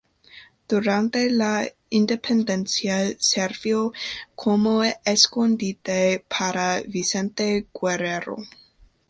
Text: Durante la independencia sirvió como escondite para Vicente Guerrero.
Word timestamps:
Durante 0.67 1.29
la 1.29 1.63
independencia 1.91 3.05
sirvió 3.19 3.93
como 4.33 4.81
escondite 4.83 6.25
para 6.27 6.81
Vicente 6.81 7.67
Guerrero. 7.71 8.37